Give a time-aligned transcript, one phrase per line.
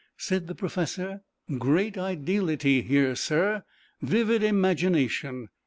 [0.17, 1.21] Said the Professor,"
[1.67, 3.63] Great Ideality here, sir,
[4.01, 5.49] vivid Imagina tion.